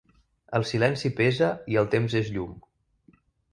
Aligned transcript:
El 0.59 0.63
silenci 0.69 1.11
pesa 1.19 1.51
i 1.75 1.79
el 1.83 1.93
temps 1.93 2.19
és 2.23 2.35
llum. 2.39 2.59